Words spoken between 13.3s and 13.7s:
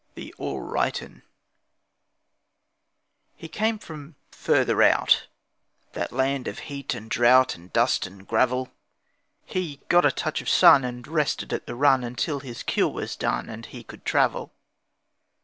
And